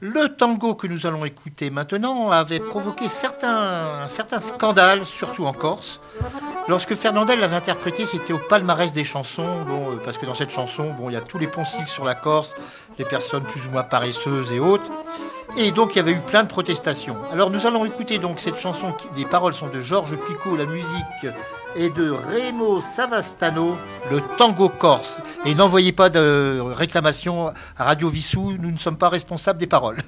Le 0.00 0.28
tango 0.36 0.74
que 0.74 0.86
nous 0.86 1.06
allons 1.06 1.24
écouter 1.24 1.70
maintenant 1.70 2.30
avait 2.30 2.60
provoqué 2.60 3.08
certains, 3.08 4.02
un 4.04 4.08
certain 4.08 4.40
scandale, 4.40 5.06
surtout 5.06 5.46
en 5.46 5.54
Corse. 5.54 6.00
Lorsque 6.68 6.94
Fernandel 6.94 7.40
l'avait 7.40 7.56
interprété, 7.56 8.04
c'était 8.04 8.34
au 8.34 8.38
palmarès 8.38 8.92
des 8.92 9.04
chansons, 9.04 9.62
bon, 9.66 9.92
euh, 9.92 9.96
parce 10.04 10.18
que 10.18 10.26
dans 10.26 10.34
cette 10.34 10.50
chanson, 10.50 10.92
bon, 10.92 11.08
il 11.08 11.14
y 11.14 11.16
a 11.16 11.20
tous 11.20 11.38
les 11.38 11.46
poncifs 11.46 11.88
sur 11.88 12.04
la 12.04 12.14
Corse, 12.14 12.50
les 12.98 13.04
personnes 13.04 13.44
plus 13.44 13.60
ou 13.66 13.70
moins 13.70 13.82
paresseuses 13.82 14.52
et 14.52 14.60
autres. 14.60 14.90
Et 15.56 15.70
donc 15.70 15.92
il 15.94 15.96
y 15.96 16.00
avait 16.00 16.12
eu 16.12 16.20
plein 16.20 16.42
de 16.42 16.48
protestations. 16.48 17.16
Alors 17.30 17.50
nous 17.50 17.64
allons 17.66 17.84
écouter 17.84 18.18
donc 18.18 18.40
cette 18.40 18.58
chanson, 18.58 18.92
qui, 18.92 19.06
les 19.16 19.24
paroles 19.24 19.54
sont 19.54 19.68
de 19.68 19.80
Georges 19.80 20.16
Picot, 20.16 20.56
la 20.56 20.66
musique 20.66 21.26
est 21.76 21.96
de 21.96 22.10
Remo 22.10 22.80
Savastano, 22.80 23.76
le 24.10 24.20
tango 24.36 24.68
corse. 24.68 25.22
Et 25.44 25.54
n'envoyez 25.54 25.92
pas 25.92 26.10
de 26.10 26.60
réclamation 26.60 27.48
à 27.76 27.84
Radio 27.84 28.08
Vissou, 28.08 28.54
nous 28.60 28.72
ne 28.72 28.78
sommes 28.78 28.96
pas 28.96 29.08
responsables 29.08 29.58
des 29.58 29.66
paroles. 29.66 29.98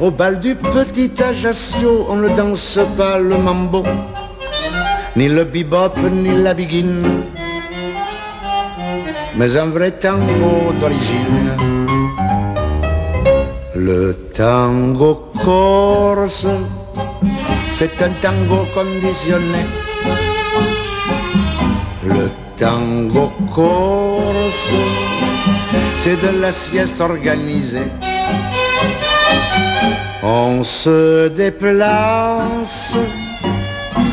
Au 0.00 0.10
bal 0.10 0.38
du 0.38 0.54
petit 0.54 1.10
Ajaccio, 1.22 2.06
on 2.08 2.16
ne 2.16 2.28
danse 2.28 2.78
pas 2.96 3.18
le 3.18 3.36
mambo, 3.36 3.84
ni 5.18 5.26
le 5.26 5.44
bebop, 5.44 5.96
ni 6.22 6.32
la 6.44 6.54
biguine, 6.54 7.24
mais 9.36 9.56
un 9.56 9.66
vrai 9.66 9.90
tango 9.90 10.72
d'origine. 10.80 11.50
Le 13.74 14.14
tango 14.32 15.32
corse, 15.44 16.46
c'est 17.68 18.00
un 18.00 18.12
tango 18.22 18.60
conditionné. 18.72 19.62
Le 22.04 22.30
tango 22.56 23.32
corse, 23.52 24.72
c'est 25.96 26.18
de 26.22 26.40
la 26.40 26.52
sieste 26.52 27.00
organisée. 27.00 27.90
On 30.22 30.62
se 30.62 31.26
déplace 31.26 32.96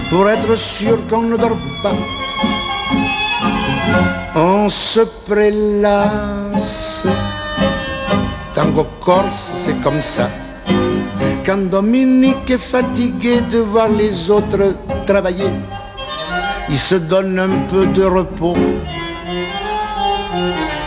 pour 0.09 0.29
être 0.29 0.55
sûr 0.55 1.05
qu'on 1.07 1.23
ne 1.23 1.37
dort 1.37 1.57
pas. 1.83 1.93
On 4.35 4.69
se 4.69 5.01
prélasse. 5.27 7.05
Tango 8.53 8.85
corse, 8.99 9.53
c'est 9.63 9.81
comme 9.81 10.01
ça. 10.01 10.29
Quand 11.45 11.69
Dominique 11.69 12.49
est 12.49 12.57
fatigué 12.57 13.41
de 13.41 13.59
voir 13.59 13.89
les 13.89 14.31
autres 14.31 14.75
travailler, 15.05 15.51
il 16.69 16.79
se 16.79 16.95
donne 16.95 17.37
un 17.37 17.55
peu 17.69 17.85
de 17.85 18.03
repos. 18.03 18.57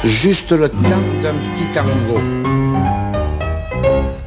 Juste 0.04 0.52
le 0.52 0.68
temps 0.68 1.07
d'un 1.22 1.37
petit 1.44 1.68
tango. 1.74 2.20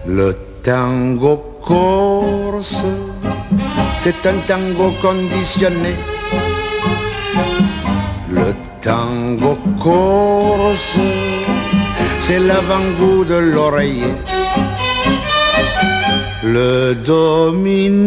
Le 0.05 0.35
tango 0.63 1.59
corse, 1.65 2.85
c'est 4.03 4.25
un 4.25 4.39
tango 4.47 4.87
conditionné. 4.99 5.93
Le 8.31 8.55
tango 8.81 9.59
corse, 9.79 10.97
c'est 12.17 12.39
l'avant-goût 12.39 13.23
de 13.25 13.35
l'oreiller. 13.35 14.15
Le 16.43 16.95
Dominique 16.95 18.03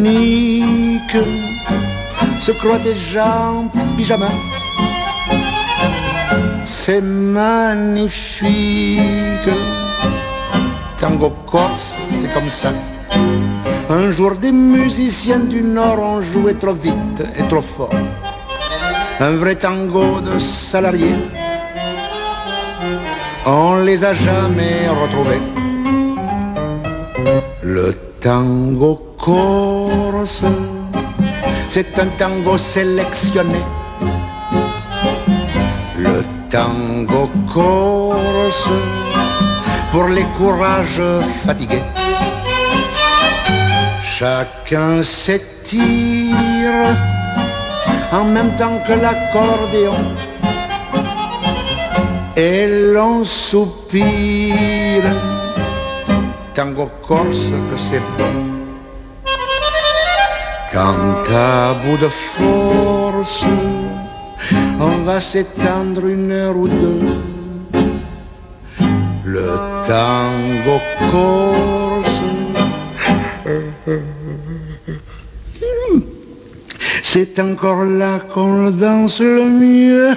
se 2.41 2.51
croit 2.51 2.81
déjà 2.81 3.53
en 3.53 3.69
pyjama. 3.97 4.33
C'est 6.67 7.03
magnifique 7.03 8.59
tango 10.99 11.31
corse, 11.47 11.97
c'est 12.21 12.33
comme 12.35 12.51
ça. 12.51 12.73
Un 13.91 14.13
jour, 14.13 14.37
des 14.37 14.53
musiciens 14.53 15.41
du 15.41 15.63
Nord 15.63 15.99
ont 16.01 16.23
joué 16.23 16.55
trop 16.55 16.73
vite 16.73 17.21
et 17.39 17.43
trop 17.49 17.61
fort. 17.61 17.91
Un 19.21 19.33
vrai 19.33 19.57
tango 19.57 20.21
de 20.21 20.39
salariés. 20.39 21.17
On 23.47 23.77
les 23.85 24.05
a 24.05 24.15
jamais 24.15 24.89
retrouvés. 25.03 25.43
Le 27.63 27.93
tango 28.21 29.17
corse, 29.19 30.45
c'est 31.69 31.99
un 31.99 32.07
tango 32.19 32.57
sélectionné. 32.57 33.63
Le 35.99 36.25
tango 36.51 37.31
corse 37.53 38.69
pour 39.93 40.09
les 40.09 40.27
courages 40.39 41.03
fatigués. 41.45 41.83
Chacun 44.17 45.03
s'étire 45.03 46.31
en 48.13 48.25
même 48.25 48.55
temps 48.57 48.79
que 48.87 48.93
l'accordéon. 48.93 50.15
Et 52.37 52.93
l'on 52.93 53.25
soupire, 53.25 55.03
tango 56.55 56.91
corse 57.03 57.51
que 57.69 57.77
c'est 57.77 58.05
bon. 58.17 58.35
Quand 60.73 61.35
à 61.35 61.75
bout 61.83 61.97
de 61.97 62.11
force, 62.37 63.45
on 64.79 64.99
va 65.05 65.19
s'étendre 65.19 66.07
une 66.07 66.31
heure 66.31 66.57
ou 66.57 66.69
deux 66.69 67.25
le 69.25 69.49
tango 69.89 70.79
corse. 71.11 71.94
C'est 77.03 77.39
encore 77.39 77.85
là 77.85 78.21
qu'on 78.21 78.65
le 78.65 78.73
danse 78.73 79.21
le 79.21 79.45
mieux. 79.45 80.15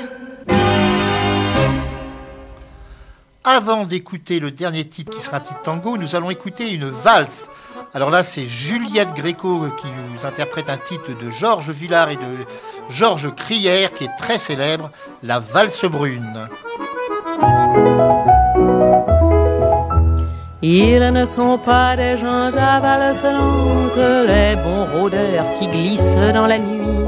avant 3.48 3.86
d'écouter 3.86 4.42
le 4.42 4.52
dernier 4.52 4.86
titre 4.86 5.16
qui 5.16 5.24
sera 5.24 5.38
un 5.38 5.40
titre 5.40 5.62
tango, 5.62 5.98
nous 5.98 6.18
allons 6.18 6.30
écouter 6.30 6.70
une 6.70 6.90
valse. 6.90 7.50
Alors 7.94 8.10
là, 8.10 8.22
c'est 8.22 8.46
Juliette 8.46 9.14
Gréco 9.14 9.66
qui 9.78 9.88
nous 9.88 10.26
interprète 10.26 10.70
un 10.70 10.78
titre 10.78 11.18
de 11.18 11.32
Georges 11.32 11.70
Villard 11.70 12.10
et 12.10 12.18
de 12.18 12.46
Georges 12.90 13.34
Crière 13.36 13.94
qui 13.94 14.04
est 14.04 14.18
très 14.20 14.38
célèbre, 14.38 14.92
La 15.24 15.40
valse 15.40 15.86
brune. 15.86 16.50
Ils 20.70 21.12
ne 21.14 21.24
sont 21.24 21.58
pas 21.58 21.96
des 21.96 22.18
gens 22.18 22.50
lente, 22.50 24.02
les 24.28 24.54
bons 24.58 24.86
rôdeurs 25.00 25.46
qui 25.58 25.66
glissent 25.66 26.18
dans 26.34 26.46
la 26.46 26.58
nuit. 26.58 27.06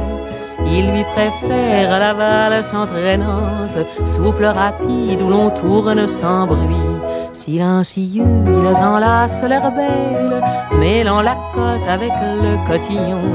Ils 0.65 0.89
lui 0.89 1.03
préfèrent 1.13 1.99
la 1.99 2.13
valse 2.13 2.73
entraînante, 2.73 3.85
souple, 4.05 4.45
rapide, 4.45 5.21
où 5.21 5.29
l'on 5.29 5.49
tourne 5.49 6.07
sans 6.07 6.47
bruit. 6.47 6.95
Silencieux, 7.33 8.23
ils 8.47 8.81
enlacent 8.81 9.43
l'air 9.43 9.69
belle, 9.73 10.41
mêlant 10.79 11.21
la 11.21 11.35
côte 11.53 11.89
avec 11.89 12.13
le 12.41 12.65
cotillon. 12.65 13.27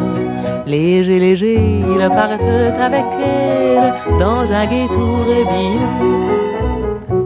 Léger, 0.66 1.18
léger, 1.18 1.80
ils 1.80 2.08
partent 2.08 2.80
avec 2.80 3.04
elle 3.20 4.18
dans 4.18 4.50
un 4.50 4.64
gai 4.64 4.87
tourbillon. 4.88 6.43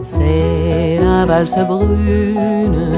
C'est 0.01 0.99
la 1.01 1.25
valse 1.25 1.57
brune 1.67 2.91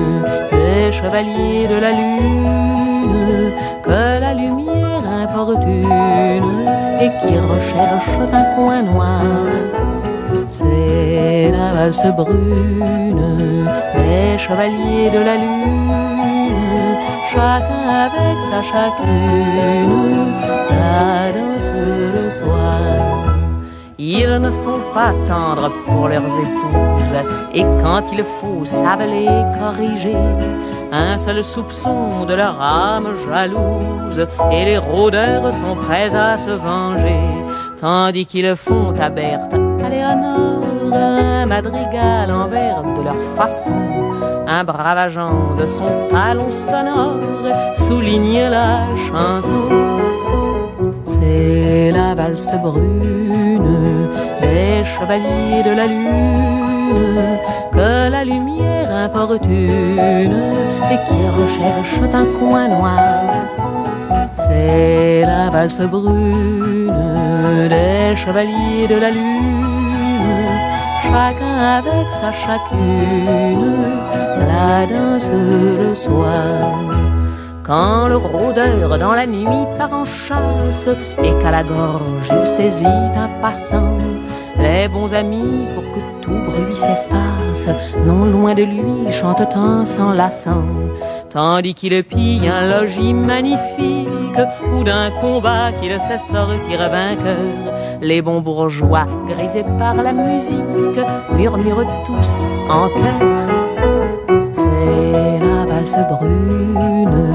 des 0.52 0.92
chevaliers 0.92 1.68
de 1.68 1.80
la 1.80 1.92
lune 1.92 3.52
que 3.84 4.20
la 4.20 4.34
lumière 4.34 5.02
importune 5.24 6.68
et 7.00 7.10
qui 7.20 7.38
recherche 7.40 8.10
un 8.32 8.56
coin 8.56 8.84
noir. 8.84 9.24
C'est 10.48 11.52
la 11.52 11.72
valse 11.72 12.06
brune 12.16 13.66
des 13.96 14.38
chevaliers 14.38 15.10
de 15.12 15.24
la 15.26 15.38
lune, 15.38 16.96
chacun 17.34 17.86
avec 18.06 18.38
sa 18.52 18.62
chacune, 18.62 20.34
la 20.70 21.32
danse 21.34 21.72
le 21.74 22.30
soir. 22.30 23.31
Ils 24.14 24.40
ne 24.40 24.52
sont 24.52 24.82
pas 24.94 25.14
tendres 25.26 25.72
pour 25.86 26.10
leurs 26.10 26.26
épouses, 26.26 27.16
et 27.54 27.64
quand 27.82 28.04
il 28.12 28.26
faut, 28.26 28.66
savent 28.66 29.08
les 29.10 29.30
corriger. 29.58 30.18
Un 30.92 31.18
seul 31.18 31.42
soupçon 31.42 32.26
de 32.28 32.34
leur 32.34 32.62
âme 32.62 33.08
jalouse, 33.26 34.28
et 34.52 34.66
les 34.66 34.78
rôdeurs 34.78 35.54
sont 35.54 35.76
prêts 35.76 36.14
à 36.14 36.38
se 36.38 36.50
venger. 36.50 37.24
Tandis 37.80 38.26
qu'ils 38.26 38.54
font 38.58 38.92
à 39.00 39.10
Berthe, 39.10 39.54
à 39.82 39.88
Léonore, 39.88 40.60
un 40.92 41.46
madrigal 41.46 42.32
en 42.32 42.48
vers 42.48 42.84
de 42.84 43.04
leur 43.04 43.22
façon. 43.38 43.82
Un 44.46 44.66
brave 44.66 44.98
agent 44.98 45.56
de 45.56 45.66
son 45.66 45.90
talon 46.10 46.52
sonore 46.52 47.16
souligne 47.78 48.50
la 48.50 48.82
chanson. 49.08 49.70
C'est 51.06 51.92
la 51.94 52.14
valse 52.14 52.52
brune 52.62 53.51
des 55.02 55.08
chevaliers 55.08 55.64
de 55.64 55.76
la 55.76 55.88
lune 55.88 57.38
que 57.72 58.10
la 58.10 58.24
lumière 58.24 58.94
importune 58.94 60.36
et 60.92 61.00
qui 61.08 61.22
recherche 61.42 62.00
un 62.14 62.26
coin 62.40 62.68
noir. 62.68 63.00
C'est 64.34 65.24
la 65.26 65.50
valse 65.50 65.82
brune 65.82 66.94
des 67.70 68.16
chevaliers 68.16 68.88
de 68.90 68.96
la 68.96 69.12
lune, 69.12 70.48
chacun 71.04 71.58
avec 71.80 72.08
sa 72.12 72.32
chacune, 72.32 73.76
la 74.40 74.86
danse 74.86 75.30
le 75.32 75.96
soir. 75.96 76.92
Quand 77.64 78.08
le 78.08 78.18
rôdeur 78.18 78.98
dans 79.00 79.14
la 79.14 79.26
nuit 79.26 79.66
part 79.78 79.94
en 79.94 80.04
chasse 80.04 80.88
et 81.24 81.32
qu'à 81.42 81.52
la 81.52 81.64
gorge 81.64 82.30
il 82.30 82.46
saisit 82.46 82.86
un 82.86 83.30
passant, 83.42 83.96
les 84.62 84.88
bons 84.88 85.14
amis 85.14 85.68
pour 85.74 85.84
que 85.94 86.00
tout 86.22 86.40
bruit 86.48 86.76
s'efface, 86.76 87.68
non 88.06 88.26
loin 88.26 88.54
de 88.54 88.64
lui 88.64 89.12
chantent 89.12 89.56
en 89.56 89.86
s'enlaçant. 89.86 90.66
Tandis 91.30 91.74
qu'il 91.74 92.04
pille 92.04 92.48
un 92.48 92.68
logis 92.68 93.14
magnifique 93.14 94.42
ou 94.76 94.84
d'un 94.84 95.10
combat 95.22 95.72
qu'il 95.80 95.98
sait 96.00 96.18
sortir 96.18 96.80
vainqueur, 96.90 97.74
les 98.02 98.22
bons 98.22 98.42
bourgeois, 98.42 99.06
grisés 99.28 99.66
par 99.80 99.96
la 99.96 100.12
musique, 100.12 101.00
murmurent 101.38 101.88
tous 102.06 102.46
en 102.70 102.88
chœur. 102.90 103.22
C'est 104.52 105.40
la 105.46 105.66
valse 105.66 105.98
brune 106.10 107.32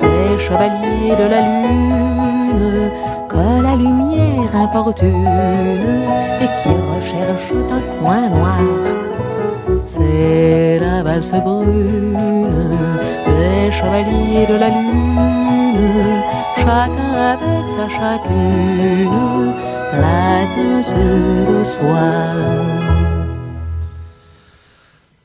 des 0.00 0.42
chevaliers 0.42 1.16
de 1.18 1.28
la 1.28 1.40
lune 1.40 2.90
que 3.28 3.62
la 3.62 3.76
lumière 3.76 4.23
importune 4.54 5.26
et 6.40 6.48
qui 6.62 6.70
recherche 6.94 7.52
un 7.70 7.80
coin 7.98 8.28
noir. 8.28 8.58
C'est 9.82 10.78
la 10.80 11.02
valse 11.02 11.32
brune 11.32 12.70
des 13.26 13.72
chevaliers 13.72 14.46
de 14.46 14.54
la 14.54 14.68
lune, 14.68 16.22
chacun 16.56 17.12
avec 17.32 17.68
sa 17.76 17.88
chacune, 17.88 19.52
la 19.92 20.44
danse 20.56 20.94
le 20.94 21.64
soir. 21.64 22.34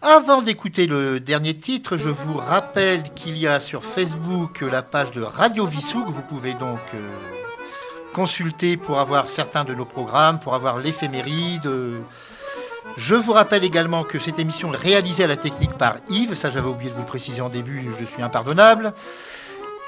Avant 0.02 0.42
d'écouter 0.42 0.88
le 0.88 1.20
dernier 1.20 1.54
titre, 1.54 1.98
je 1.98 2.10
vous 2.10 2.38
rappelle 2.38 3.04
qu'il 3.13 3.38
y 3.38 3.48
a 3.48 3.60
sur 3.60 3.84
Facebook 3.84 4.62
la 4.62 4.82
page 4.82 5.12
de 5.12 5.22
Radio 5.22 5.65
Vissou 5.65 6.04
que 6.04 6.12
vous 6.12 6.22
pouvez 6.22 6.54
donc 6.54 6.80
euh, 6.96 7.38
consulter 8.13 8.78
pour 8.78 9.00
avoir 9.00 9.30
certains 9.30 9.63
de 9.63 9.74
nos 9.74 9.86
programmes, 9.86 10.39
pour 10.39 10.56
avoir 10.56 10.78
l'éphéméride. 10.78 11.69
Je 12.98 13.15
vous 13.15 13.34
rappelle 13.34 13.63
également 13.63 14.04
que 14.04 14.19
cette 14.19 14.39
émission 14.39 14.74
est 14.74 14.78
réalisée 14.78 15.24
à 15.24 15.28
la 15.28 15.38
technique 15.38 15.74
par 15.74 15.95
Yves, 16.10 16.34
ça 16.34 16.50
j'avais 16.50 16.67
oublié 16.67 16.89
de 16.89 16.95
vous 16.95 17.02
le 17.02 17.08
préciser 17.08 17.41
en 17.41 17.50
début, 17.50 17.89
je 18.00 18.06
suis 18.06 18.22
impardonnable. 18.22 18.93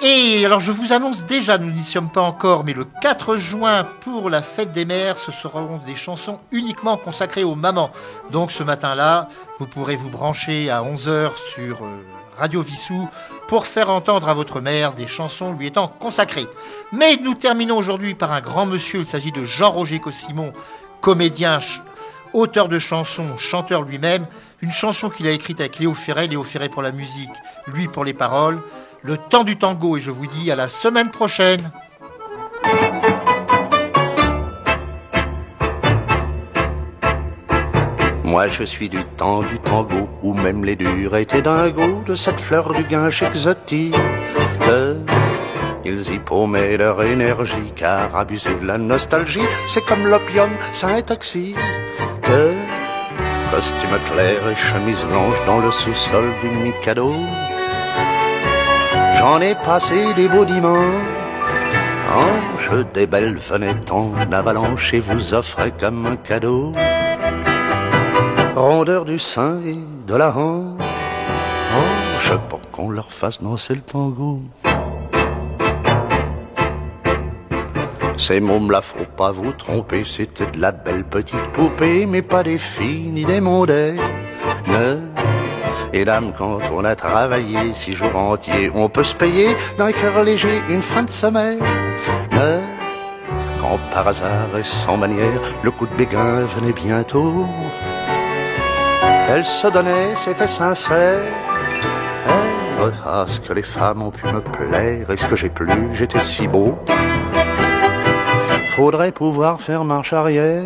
Et 0.04 0.44
alors 0.46 0.62
je 0.62 0.72
vous 0.72 0.94
annonce 0.94 1.26
déjà, 1.26 1.60
nous 1.60 1.72
n'y 1.72 1.84
sommes 1.84 2.10
pas 2.10 2.22
encore, 2.22 2.64
mais 2.64 2.74
le 2.74 2.86
4 3.02 3.38
juin 3.38 3.84
pour 4.00 4.32
la 4.32 4.42
fête 4.42 4.72
des 4.72 4.86
mères, 4.86 5.18
ce 5.18 5.32
seront 5.32 5.80
des 5.86 5.96
chansons 5.96 6.40
uniquement 6.52 6.98
consacrées 6.98 7.44
aux 7.44 7.54
mamans. 7.54 7.92
Donc 8.32 8.52
ce 8.52 8.64
matin-là, 8.64 9.28
vous 9.60 9.68
pourrez 9.68 9.96
vous 9.96 10.10
brancher 10.10 10.72
à 10.72 10.82
11h 10.82 11.32
sur 11.54 11.84
euh, 11.84 11.98
Radio 12.38 12.62
Vissou 12.64 13.08
pour 13.52 13.68
faire 13.68 13.90
entendre 13.90 14.30
à 14.30 14.34
votre 14.34 14.62
mère 14.62 14.94
des 14.94 15.08
chansons 15.08 15.52
lui 15.52 15.68
étant 15.68 15.90
consacrées. 15.90 16.48
Mais 16.94 17.18
nous 17.18 17.34
terminons 17.34 17.76
aujourd'hui 17.76 18.16
par 18.16 18.32
un 18.32 18.40
grand 18.40 18.66
monsieur, 18.66 19.02
il 19.02 19.06
s'agit 19.06 19.34
de 19.34 19.44
Jean-Roger 19.44 20.00
Cossimon, 20.00 20.54
comédien, 21.02 21.60
auteur 22.32 22.70
de 22.70 22.80
chansons, 22.80 23.36
chanteur 23.36 23.82
lui-même, 23.82 24.26
une 24.62 24.72
chanson 24.72 25.10
qu'il 25.10 25.28
a 25.28 25.32
écrite 25.32 25.60
avec 25.60 25.80
Léo 25.80 25.94
Ferré, 25.94 26.28
Léo 26.28 26.46
Ferré 26.46 26.70
pour 26.70 26.82
la 26.82 26.94
musique, 26.94 27.30
lui 27.68 27.90
pour 27.90 28.06
les 28.06 28.14
paroles, 28.14 28.62
le 29.02 29.18
temps 29.18 29.44
du 29.44 29.58
tango, 29.58 29.98
et 29.98 30.00
je 30.00 30.12
vous 30.12 30.28
dis 30.28 30.50
à 30.50 30.56
la 30.56 30.70
semaine 30.70 31.12
prochaine. 31.12 31.72
Moi 38.32 38.48
je 38.48 38.64
suis 38.64 38.88
du 38.88 39.04
temps 39.18 39.42
du 39.42 39.60
tango 39.60 40.08
Où 40.22 40.34
même 40.34 40.64
les 40.64 40.78
durs 40.78 41.18
étaient 41.18 41.42
dingos 41.42 42.02
De 42.06 42.16
cette 42.16 42.40
fleur 42.40 42.72
du 42.72 42.86
guinche 42.86 43.24
exotique. 43.24 43.94
Que 44.62 44.96
ils 45.84 46.14
y 46.14 46.18
paumaient 46.18 46.78
leur 46.78 47.04
énergie 47.04 47.74
Car 47.76 48.16
abuser 48.16 48.56
de 48.62 48.66
la 48.66 48.78
nostalgie 48.78 49.50
C'est 49.68 49.84
comme 49.84 50.08
l'opium, 50.08 50.50
ça 50.72 51.02
Que 51.02 52.54
costume 53.52 54.00
clair 54.14 54.38
et 54.50 54.56
chemise 54.56 55.04
blanche 55.10 55.46
Dans 55.46 55.60
le 55.60 55.70
sous-sol 55.70 56.30
du 56.42 56.50
Mikado. 56.52 57.14
J'en 59.20 59.42
ai 59.42 59.56
passé 59.56 60.14
des 60.16 60.30
beaux 60.30 60.46
dimanches 60.46 61.04
Ange 62.16 62.86
des 62.94 63.08
belles 63.08 63.40
fenêtres 63.40 63.94
en 63.94 64.14
avalanche 64.32 64.94
Et 64.94 65.02
vous 65.02 65.34
offrais 65.34 65.74
comme 65.78 66.06
un 66.06 66.16
cadeau 66.16 66.72
rondeur 68.62 69.06
du 69.06 69.18
sein 69.18 69.60
et 69.66 69.76
de 70.08 70.16
la 70.16 70.30
hanche, 70.38 70.80
hanche 71.76 72.38
pour 72.48 72.62
qu'on 72.70 72.92
leur 72.92 73.12
fasse 73.12 73.42
danser 73.42 73.74
le 73.74 73.82
tango. 73.82 74.40
Ces 78.18 78.40
mômes-là, 78.40 78.82
faut 78.82 79.12
pas 79.18 79.32
vous 79.32 79.52
tromper, 79.52 80.04
c'était 80.06 80.46
de 80.46 80.62
la 80.62 80.72
belle 80.72 81.04
petite 81.04 81.48
poupée, 81.54 82.06
mais 82.06 82.22
pas 82.22 82.44
des 82.44 82.60
filles 82.60 83.10
ni 83.10 83.26
des 83.26 83.42
mondaines. 83.42 84.00
Et 85.92 86.06
dame, 86.06 86.32
quand 86.38 86.60
on 86.72 86.86
a 86.86 86.96
travaillé 86.96 87.74
six 87.74 87.94
jours 87.94 88.16
entiers, 88.16 88.72
on 88.76 88.90
peut 88.90 89.04
se 89.04 89.16
payer 89.16 89.50
d'un 89.80 89.92
cœur 89.92 90.24
léger 90.24 90.62
une 90.70 90.84
fin 90.84 91.02
de 91.02 91.10
semaine. 91.10 91.58
Quand 93.60 93.80
par 93.92 94.08
hasard 94.08 94.56
et 94.60 94.64
sans 94.64 94.98
manière, 94.98 95.42
le 95.64 95.72
coup 95.72 95.88
de 95.88 95.96
béguin 95.96 96.42
venait 96.56 96.74
bientôt, 96.74 97.48
Elle 99.30 99.46
se 99.46 99.68
donnait, 99.68 100.16
c'était 100.16 100.48
sincère. 100.48 101.20
Elle, 102.84 102.94
ah, 103.06 103.26
ce 103.28 103.40
que 103.40 103.54
les 103.54 103.64
femmes 103.64 104.02
ont 104.02 104.12
pu 104.12 104.26
me 104.26 104.42
plaire, 104.42 105.10
est-ce 105.10 105.26
que 105.26 105.36
j'ai 105.36 105.50
plu, 105.50 105.90
j'étais 105.94 106.20
si 106.20 106.48
beau. 106.48 106.78
Faudrait 108.70 109.12
pouvoir 109.12 109.62
faire 109.62 109.84
marche 109.84 110.14
arrière. 110.14 110.64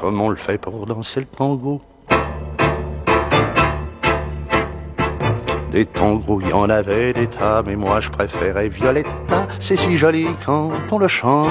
Comme 0.00 0.20
on 0.20 0.28
le 0.30 0.36
fait 0.36 0.58
pour 0.58 0.86
danser 0.86 1.20
le 1.20 1.26
tango. 1.26 1.80
Des 5.70 5.86
tangos, 5.86 6.40
il 6.40 6.48
y 6.48 6.52
en 6.52 6.70
avait 6.70 7.12
des 7.12 7.26
tas, 7.26 7.62
mais 7.64 7.76
moi 7.76 8.00
je 8.00 8.08
préférais 8.10 8.68
Violetta. 8.68 9.46
C'est 9.60 9.76
si 9.76 9.96
joli 9.96 10.26
quand 10.44 10.70
on 10.90 10.98
le 10.98 11.08
chante. 11.08 11.50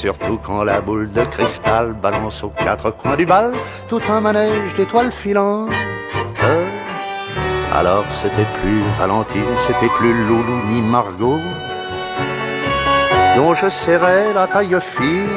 Surtout 0.00 0.38
quand 0.42 0.64
la 0.64 0.80
boule 0.80 1.12
de 1.12 1.22
cristal 1.24 1.92
balance 1.92 2.42
aux 2.42 2.48
quatre 2.48 2.90
coins 2.90 3.16
du 3.16 3.26
bal 3.26 3.52
tout 3.86 4.00
un 4.08 4.22
manège 4.22 4.74
d'étoiles 4.74 5.12
filantes. 5.12 5.74
Alors 7.74 8.06
c'était 8.22 8.48
plus 8.62 8.80
Valentine, 8.98 9.52
c'était 9.66 9.92
plus 9.98 10.14
Loulou 10.24 10.58
ni 10.68 10.80
Margot, 10.80 11.38
dont 13.36 13.52
je 13.52 13.68
serrais 13.68 14.32
la 14.32 14.46
taille 14.46 14.74
fine. 14.80 15.28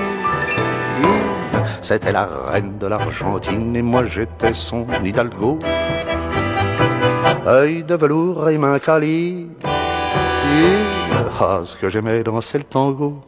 C'était 1.81 2.13
la 2.13 2.25
reine 2.47 2.77
de 2.77 2.87
l'Argentine 2.87 3.75
et 3.75 3.81
moi 3.81 4.05
j'étais 4.05 4.53
son 4.53 4.87
hidalgo. 5.03 5.59
Œil 7.45 7.83
de 7.83 7.95
velours 7.95 8.47
et 8.47 8.57
main 8.57 8.79
cali. 8.79 9.49
Ah, 11.37 11.59
ce 11.65 11.75
que 11.75 11.89
j'aimais 11.89 12.23
danser 12.23 12.59
le 12.59 12.63
tango. 12.63 13.21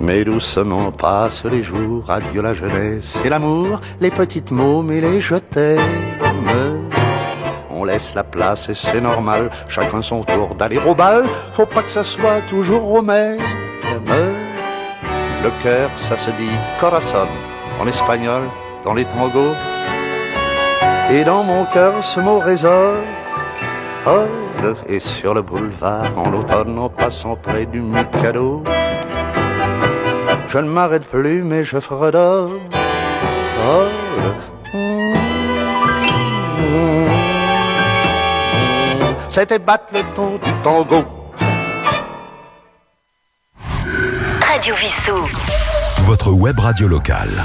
Mais 0.00 0.24
doucement 0.24 0.92
passent 0.92 1.44
les 1.44 1.62
jours, 1.62 2.10
adieu 2.10 2.42
la 2.42 2.54
jeunesse 2.54 3.18
et 3.24 3.28
l'amour, 3.28 3.80
les 4.00 4.10
petites 4.10 4.50
mots 4.50 4.82
mais 4.82 5.00
les 5.00 5.20
je 5.20 5.36
t'aime. 5.36 5.80
On 7.70 7.84
laisse 7.84 8.14
la 8.14 8.24
place 8.24 8.68
et 8.68 8.74
c'est 8.74 9.00
normal, 9.00 9.50
chacun 9.68 10.02
son 10.02 10.24
tour 10.24 10.54
d'aller 10.54 10.78
au 10.86 10.94
bal, 10.94 11.24
faut 11.52 11.66
pas 11.66 11.82
que 11.82 11.90
ça 11.90 12.04
soit 12.04 12.40
toujours 12.48 12.90
au 12.90 13.02
même. 13.02 13.38
Le 15.42 15.50
cœur, 15.62 15.90
ça 15.96 16.16
se 16.16 16.30
dit 16.30 16.56
corazon 16.80 17.28
en 17.80 17.86
espagnol, 17.86 18.42
dans 18.84 18.94
les 18.94 19.04
tangos. 19.04 19.54
Et 21.10 21.22
dans 21.24 21.42
mon 21.42 21.64
cœur, 21.66 22.02
ce 22.02 22.20
mot 22.20 22.38
résonne. 22.38 23.04
Oh, 24.06 24.24
et 24.88 25.00
sur 25.00 25.34
le 25.34 25.42
boulevard, 25.42 26.10
en 26.16 26.32
automne, 26.32 26.78
en 26.78 26.88
passant 26.88 27.36
près 27.36 27.66
du 27.66 27.80
Mikado. 27.80 28.62
Je 30.56 30.62
ne 30.62 30.70
m'arrête 30.70 31.04
plus, 31.04 31.42
mais 31.42 31.64
je 31.64 31.78
fredonne. 31.78 32.60
Oh, 33.62 33.88
C'était 39.28 39.58
battre 39.58 39.84
le 39.92 40.00
ton 40.14 40.38
du 40.42 40.50
tango. 40.62 41.04
Radio 44.40 44.74
Vissou. 44.76 45.28
Votre 46.06 46.30
web 46.30 46.58
radio 46.58 46.88
locale. 46.88 47.44